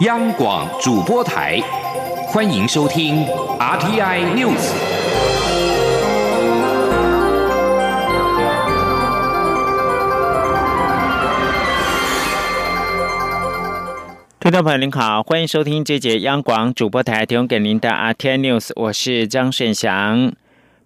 [0.00, 1.60] 央广主播台，
[2.26, 3.24] 欢迎收听
[3.60, 4.72] RTI News。
[14.40, 20.32] 听众朋友您好，欢迎收听这节央广主播台提供给您的 RTI News，我是张顺祥。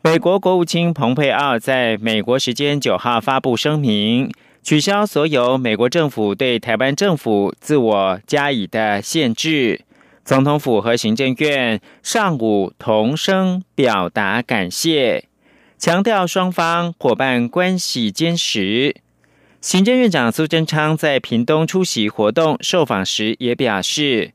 [0.03, 4.31] 美国国务卿蓬佩奥在美国时间九号发布声明。
[4.69, 9.81] 取消所有美国政府对台湾政府自我加以的限制。
[10.27, 15.25] 总统府和行政院上午同声表达感谢，
[15.79, 18.95] 强调双方伙伴关系坚实。
[19.63, 24.33] 行政院长苏贞昌在屏东出席活动受访时也表示，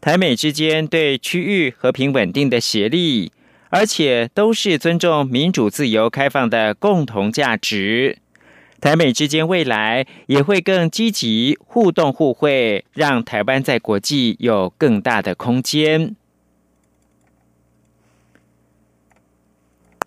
[0.00, 3.32] 台美之间对区域和平稳定的协力，
[3.70, 8.18] 而且都是尊重民主、自由、开放的共同价值。
[8.84, 16.14] 台美之间未来也会更积极互动互惠，让台湾在国际有更大的空间。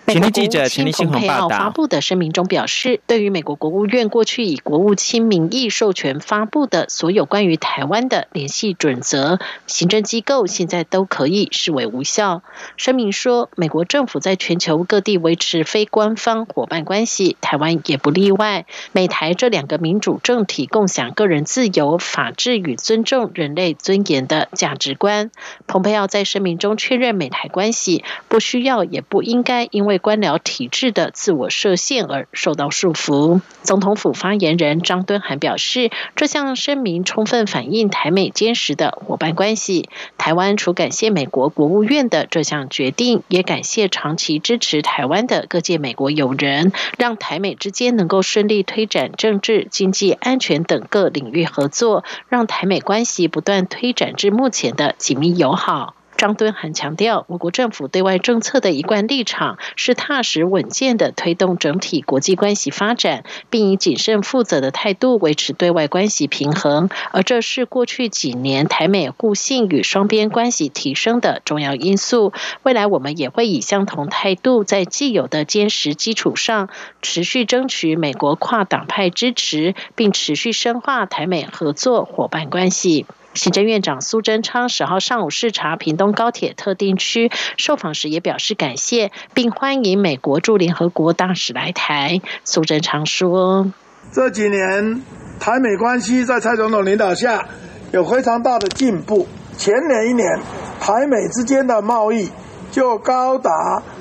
[0.07, 12.41] 美国记者陈立新蓬佩奥发布的声明中表示，对于美国国务院过去以国务卿名义授权发布的所有关于台湾的联系准则，行政机构现在都可以视为无效。
[12.77, 18.65] 声明说，美国政府在全球各地维持非官方伙伴关系，台湾也不例外。
[18.93, 25.31] 美台这两个民主政体共享个人自由、法治与尊重人类尊严的价值观。
[25.67, 33.41] 蓬佩奥在声明中确认，美台关系不需要也不应该因为官僚体制的自我设限而受到束缚。
[33.63, 39.89] 总统府发言人张敦涵表示，这项声明充分反映台美坚实的伙伴关系。
[40.17, 55.96] 台湾除感谢美国国务院的这项决定，也感谢长期支持台湾的各界美国友人，让台美之间能够顺利推展政治、经济、安全等各领域合作，让台美关系不断推展至目前的紧密友好。
[56.17, 66.89] 张敦涵强调，我国政府对外政策的一贯立场是踏实稳健的推动整体国际关系发展，并以谨慎负责的态度维持对外关系平衡。
[67.11, 72.33] 而这是过去几年台美互信与双边关系提升的重要因素。
[72.63, 76.69] 未来我们也会以相同态度，在既有的坚实基础上，
[77.01, 83.05] 持续争取美国跨党派支持，并持续深化台美合作伙伴关系。
[83.33, 92.19] 行政院长苏贞昌十号上午视察屏东高铁特定区，受访时也表示感谢，并欢迎美国驻联合国大使来台。
[92.43, 93.71] 苏贞昌说
[94.11, 95.03] ：“这几年
[95.39, 97.47] 台美关系在蔡总统领导下
[97.91, 99.27] 有非常大的进步。
[99.55, 100.39] 前年一年，
[100.79, 102.29] 台美之间的贸易
[102.71, 103.51] 就高达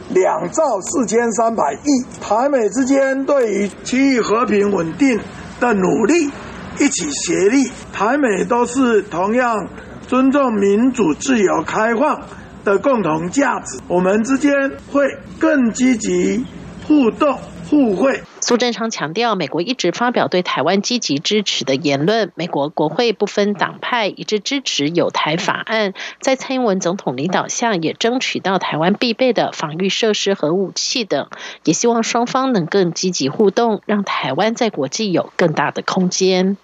[0.09, 2.22] 两兆四千三百亿。
[2.22, 5.20] 台美之间对于区域和平稳定
[5.60, 6.31] 的努力。”
[6.78, 9.69] 一起协力，台美都是同样
[10.06, 12.22] 尊重民主、自由、开放
[12.64, 13.78] 的共同价值。
[13.88, 15.04] 我们之间会
[15.38, 16.44] 更积极
[16.86, 17.38] 互动。
[17.69, 18.22] 互惠。
[18.47, 22.31] 苏贞昌强调，美国一直发表对台湾积极支持的言论。
[22.37, 31.29] 美国国会不分党派一致支持有台法案，在蔡英文总统领导下，也争取到台湾必备的防御设施和武器等。
[31.65, 36.57] 也希望双方能更积极互动，让台湾在国际有更大的空间。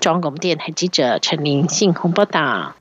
[0.00, 2.74] 中央广播电台记者陈玲信鸿报道。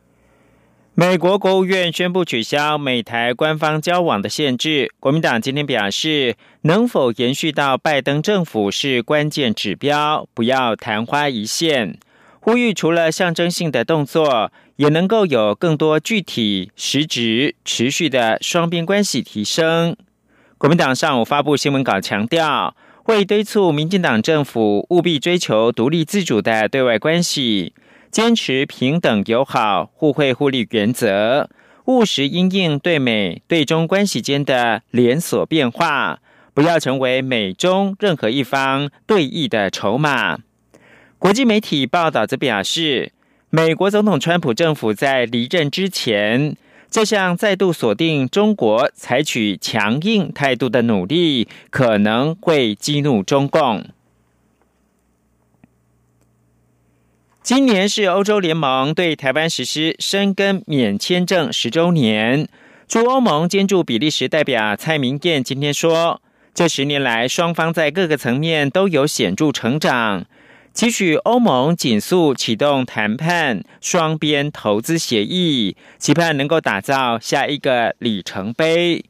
[0.99, 4.91] 美国国务院宣布取消美台官方交往的限制。
[4.99, 11.99] 国民党今天表示，能否延续到拜登政府是关键指标，不要昙花一现。
[12.39, 19.95] 呼吁除了象征性的动作，也能够有更多具体、实质、持续的双边关系提升。
[20.57, 27.75] 国民党上午发布新闻稿，强调会敦促民进党政府务必追求独立自主的对外关系。
[28.12, 31.50] 坚持平等友好、互惠互利原则，
[31.85, 36.19] 务实因应对美对中关系间的连锁变化，
[36.53, 40.40] 不要成为美中任何一方对弈的筹码。
[41.19, 43.12] 国际媒体报道则表示，
[43.50, 46.56] 美国总统川普政府在离任之前，
[46.89, 53.83] 这项再度锁定中国、采取强硬态度的努力，可能会激怒中共。
[57.47, 62.49] 今年是欧洲联盟对台湾实施申根免签证十周年。
[62.89, 66.21] 驻欧盟兼驻比利时代表蔡明燕今天说，
[66.53, 70.25] 这十年来双方在各个层面都有显著成长，
[70.73, 79.05] 期许欧盟紧速启动谈判双边投资协议，期盼能够打造下一个里程碑。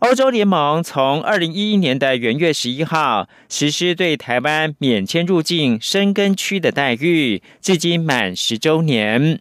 [0.00, 9.40] 欧洲联盟从二零一一年的元月十一号实施对台湾免签入境深根区的待遇，至今满十周年。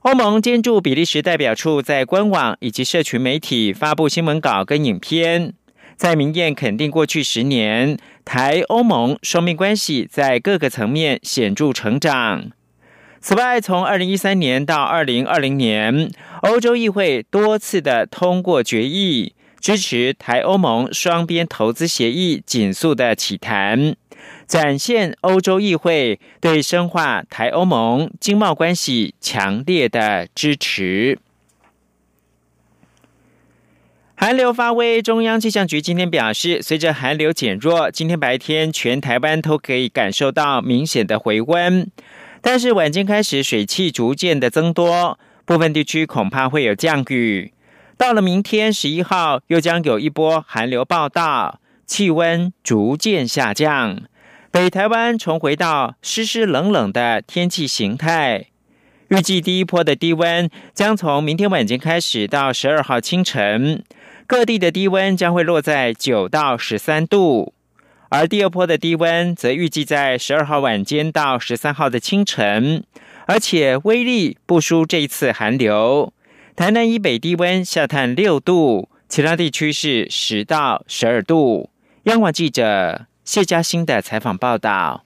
[0.00, 5.54] 欧盟监驻比利时代表处在官网以及社群媒体发布新闻稿跟影片，
[5.96, 12.50] 在明艳肯定过去十年台欧盟双边关系在各个层面显著成长。
[13.22, 16.10] 此外，从二零一三年到二零二零年，
[16.42, 19.32] 欧洲议会多次的通过决议，
[19.64, 23.96] 支持台欧盟双边投资协议紧速的起谈。
[24.46, 31.18] 展现欧洲议会对深化台欧盟经贸关系强烈的支持。
[34.14, 41.90] 寒流发威，中央气象局今天表示，随着寒流减弱，今天白天全台湾都可以感受到明显的回温，
[42.42, 47.53] 但是晚间开始水汽逐渐的增多，部分地区恐怕会有降雨。
[47.96, 54.02] 到了明天十一号，又将有一波寒流报道，气温逐渐下降。
[54.50, 58.46] 北台湾重回到湿湿冷冷的天气形态，
[59.08, 63.84] 预计第一波的低温将从明天晚间开始到十二号清晨，
[64.26, 67.52] 各地的低温将会落在九到十三度，
[68.10, 72.84] 而第二波的低温则预计在十二号晚间到十三号的清晨，
[73.26, 76.12] 而且威力不输这一次寒流。
[76.56, 81.70] 台南以北低温下探六度，其他地区是十到十二度。
[82.04, 83.06] 央广记者。
[83.24, 85.03] 谢嘉欣的采访报道。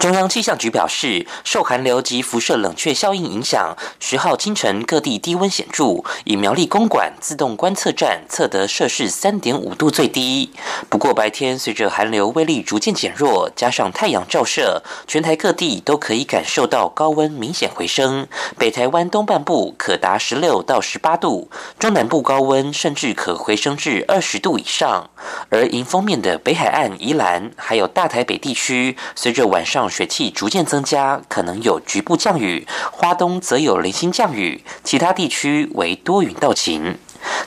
[0.00, 10.52] 中央气象局表示，受寒流及辐射冷却效应影响，十号清晨各地低温显著，以苗栗公馆自动观测站测得摄氏三点五度最低。
[10.88, 18.26] 不过白天随着寒流威力逐渐减弱，加上太阳照射，全台各地都可以感受到高温明显回升。
[18.56, 25.10] 北台湾东半部可达十六到十八度，中南部高温甚至可回升至二十度以上。
[25.50, 29.89] 而迎风面的北海岸、宜兰还有大台北地区，随着晚上。
[29.90, 36.96] 水汽逐渐增加，可能有局部降雨；花东则有零星降雨，其他地区为多云到晴。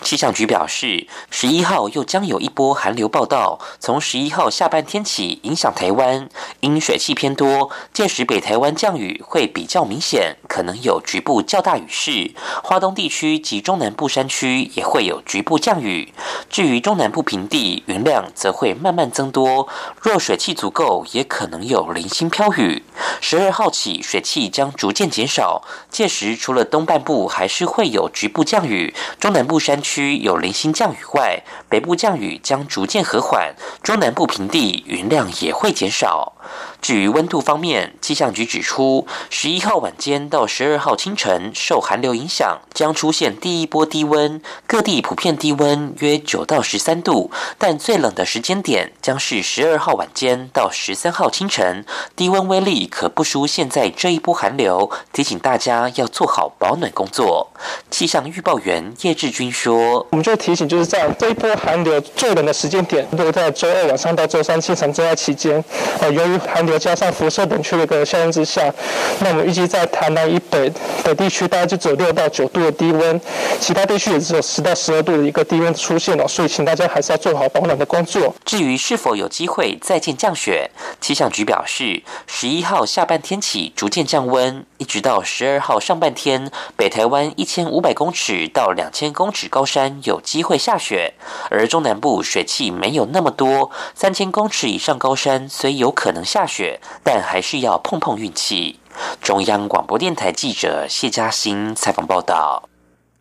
[0.02, 6.30] 气象局表示，十一号又将有一波寒流报道，从十一号下半天起影响台湾，
[6.60, 12.32] 因水汽偏多，届时北台湾降雨会比较明显，可能有局部较大雨势。
[12.64, 16.14] 花东地区及中南部山区也会有局部降雨。
[16.50, 19.68] 至于中南部平地，云量则会慢慢增多，
[20.02, 22.84] 若水汽足够，也可能有零星飘雨。
[23.26, 29.58] 十二号起，水汽将逐渐减少，届时除了东半部还是会有局部降雨，中南部。
[29.64, 36.34] 山区有零星降雨外，北部降雨将逐渐和缓，中南部平地云量也会减少。
[36.84, 51.86] 至于温度方面，气象局指出，十一号晚间到十二号清晨，受寒流影响，将出现第一波低温，各地普遍低温约九到十三度，但最冷的时间点将是十二号晚间到十三号清晨，
[52.18, 57.50] 低温威力可不输现在这一波寒流，提醒大家要做好保暖工作。
[57.90, 65.64] 气象预报员叶志军说：“我们就提醒，就是在这一波寒流最冷的时间点，都在周二晚上到周三清晨这段期间，
[66.02, 68.74] 呃，由于寒流。”加上辐射冷却的一个效应之下，
[69.20, 70.72] 那我们预计在台南一北
[71.04, 73.20] 北地区，大概就只有六到九度的低温，
[73.60, 78.36] 其他地区也只有十到十二度的一个低温出现了，所以请大家还是要做好保暖的工作。
[78.46, 80.70] 至于是否有机会再见降雪，
[81.02, 91.16] 气象局表示，十一号下半天起逐渐降温，一直到十二号上半天，北台湾一千五百公尺到两千公尺高山有机会下雪，
[91.50, 96.80] 而中南部水汽没有那么多，三千公尺以上高山虽有可能下雪。
[97.04, 98.80] 但还是要碰碰运气。
[99.22, 102.70] 中央广播电台记者谢嘉欣采访报道。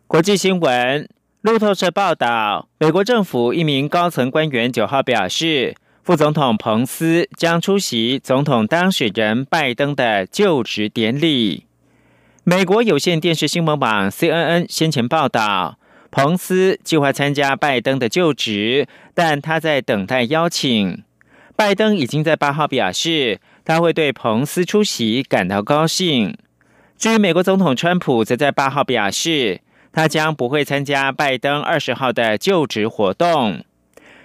[0.07, 1.09] 国际新闻，
[1.41, 11.65] 路透社报道，美国政府一名高层官员九号表示，副总统彭斯将出席总统当选人拜登的就职典礼。
[12.43, 15.77] 美国有线电视新闻网 CNN 先前报道，
[16.11, 21.03] 彭斯计划参加拜登的就职，但他在等待邀请。
[21.55, 26.37] 拜登已经在八号表示，他会对彭斯出席感到高兴。
[26.97, 33.63] 至于美国总统川普，则在八号表示，他将不会参加拜登二十号的就职活动。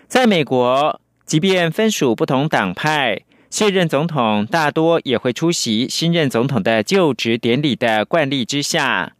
[0.06, 9.14] 在美国，即便分属不同党派，卸任总统大多也会出席新任总统的就职典礼的惯例之下，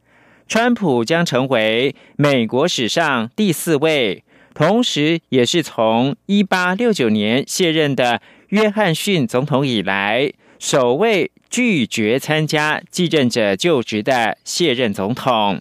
[0.47, 4.25] 川普将成为美国史上第四位。
[4.55, 15.61] 同时，也是从一八六九年卸任的约翰逊总统以来，首位拒绝参加继任者就职的卸任总统。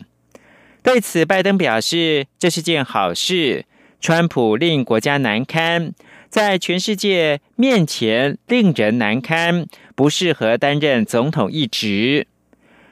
[0.81, 3.65] 对此，拜登表示这是件好事。
[3.99, 5.91] 川普令国家难堪，
[6.29, 9.65] 在全世界面前令人难堪，
[9.95, 12.27] 不适合担任总统一职。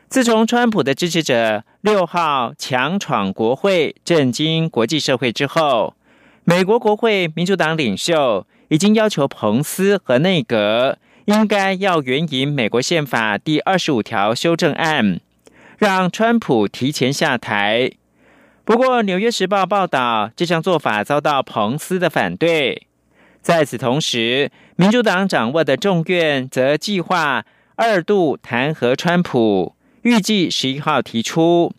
[0.10, 5.94] 自从川普的支持者六号强闯国会，震惊国际社会之后，
[6.44, 15.20] 美国国会民主党领袖已经要求彭斯和内阁应该要援引美国宪法第二十五条修正案，
[15.78, 17.92] 让川普提前下台。
[18.64, 22.88] 不过，《纽约时报》报道，这项做法遭到彭斯的反对。
[23.42, 27.46] 在此同时，民主党掌握的众院则计划
[27.76, 31.74] 二度弹劾川普，预计十一号提出。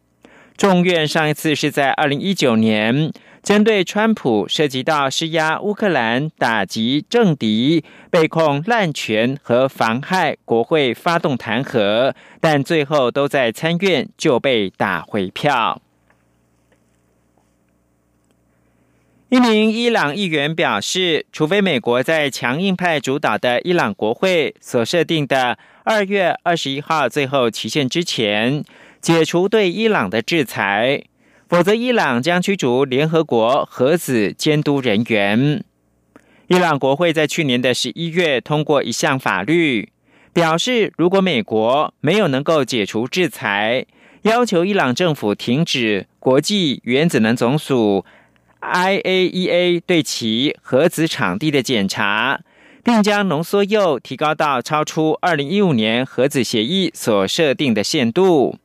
[0.56, 3.12] 众院上一次是在二零一九年，
[3.46, 15.80] 针对川普涉及到施压乌克兰打击政敌，被控滥权和妨害国会发动弹劾，但最后都在参院就被打回票。
[19.28, 28.64] 一名伊朗议员表示，除非美国在强硬派主导的伊朗国会所设定的二月二十一号最后期限之前
[29.00, 31.04] 解除对伊朗的制裁，
[31.48, 35.62] 否则伊朗将驱逐联合国核子监督人员。
[36.48, 39.90] 伊朗国会在去年的十一月通过一项法律，
[40.32, 43.86] 表示如果美国没有能够解除制裁，
[44.22, 48.04] 要求伊朗政府停止国际原子能总署。
[48.60, 52.40] IAEA 对其核子场地的检查，
[52.82, 58.58] 并将浓缩铀提高到超出2015年核子协议所设定的限度。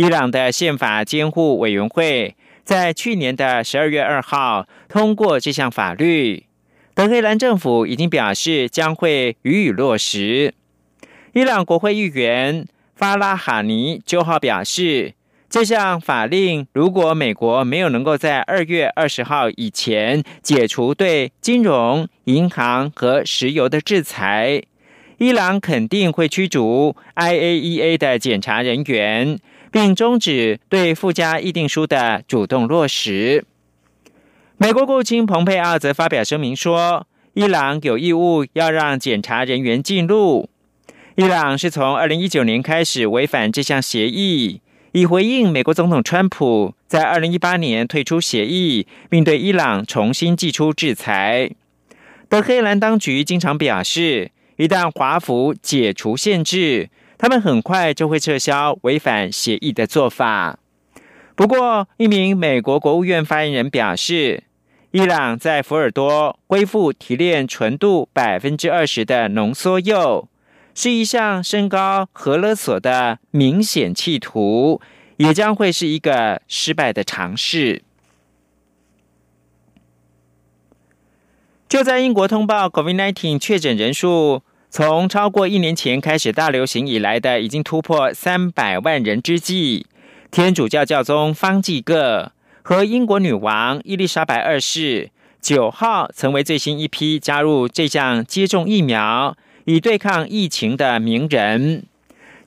[0.00, 6.46] 伊朗的宪法监护委员会在去年的十二月二号通过这项法律，
[6.94, 10.54] 德黑兰政府已经表示将会予以落实。
[11.34, 12.66] 伊朗国会议员
[12.96, 15.12] 法拉哈尼九号表示。
[15.50, 24.62] 这项法令，如果美国没有能够在二月二十号以前解除对金融、银行和石油的制裁，
[25.18, 33.44] 伊朗肯定会驱逐 IAEA 的检查人员，并终止对附加议定书的主动落实。
[34.56, 40.48] 美国国务卿蓬佩奥则发表声明说，伊朗有义务要让检查人员进入。
[41.16, 44.60] 伊朗是从二零一九年开始违反这项协议。
[44.92, 51.48] 以回应美国总统川普在二零一八年退出协议，并对伊朗重新寄出制裁。
[52.28, 60.58] 德黑兰当局经常表示，一旦华府解除限制，他们很快就会撤销违反协议的做法。
[61.34, 64.44] 不过，一名美国国务院发言人表示，
[64.92, 70.28] 伊朗在福尔多恢复提炼纯度百分之二十的浓缩铀。
[70.74, 74.80] 是一项升高核勒索的明显企图，
[75.18, 77.82] 也将会是一个失败的尝试。
[81.68, 89.84] 就在英国通报 COVID-19 确诊人数从超过一年前开始大流行以来的已经突破三百万人之际，
[90.30, 92.30] 天主教教宗方济各
[92.62, 95.10] 和英国女王伊丽莎白二世
[95.40, 99.36] 九号成为最新一批加入这项接种疫苗。
[99.64, 101.84] 以对抗疫情的名人，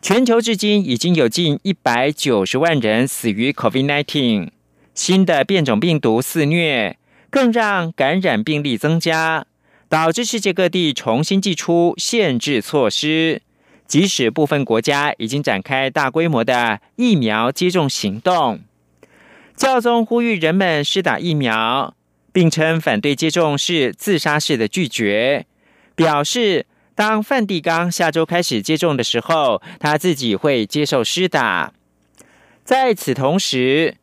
[0.01, 4.49] 全球至今已经有近一百九十万人死于 COVID-19。
[4.95, 6.97] 新的变种病毒肆虐，
[7.29, 9.45] 更让感染病例增加，
[9.93, 13.43] 导致世界各地重新祭出限制措施。
[13.85, 18.61] 即使部分国家已经展开大规模的疫苗接种行动，
[19.55, 21.93] 教宗呼吁人们施打疫苗，
[22.31, 25.45] 并称反对接种是自杀式的拒绝，
[25.93, 26.65] 表示。
[26.95, 31.73] 当梵蒂冈下周开始接种的时候，他自己会接受施打。
[32.63, 33.97] 在此同时，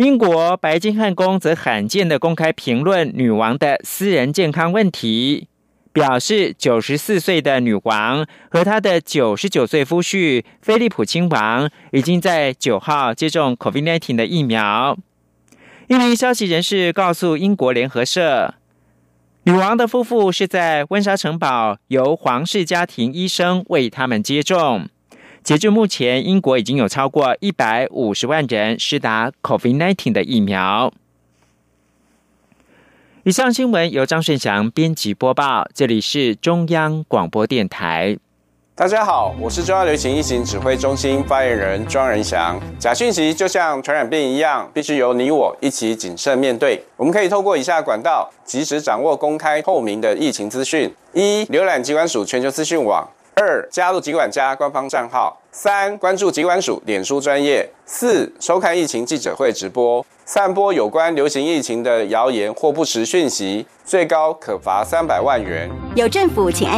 [0.00, 5.48] 英国白金汉宫则罕见的公开评论女王的私人健康问题，
[5.92, 14.96] 表示九十四岁的女王和她的九十九岁夫婿菲利普亲王已经在九号接种 COVID-19 的疫苗。
[15.88, 18.54] 一名消息人士告诉英国联合社。
[19.42, 24.88] 女王的夫妇是在温莎城堡由皇室家庭医生为他们接种。
[25.42, 30.92] 截至目前，英国已经有超过一百五十万人施打 COVID-19 的疫苗。
[33.24, 38.18] 以上新闻由张顺祥编辑播报，这里是中央广播电台。
[38.74, 42.58] 大家好，我是中央流行疫情指挥中心发言人庄仁祥。
[42.78, 46.82] 假讯息就像传染病一样，必须由你我一起谨慎面对。
[46.96, 60.04] 我们可以透过以下管道，及时掌握公开透明的疫情资讯：一、浏览机关署全球资讯网；二、加入疾管家官方账号；三、关注疾管署脸书专业；四、收看疫情记者会直播。
[60.24, 65.68] 散播有关流行疫情的谣言或不实讯息，最高可罚三百万元。
[65.96, 66.68] 有政府，请安。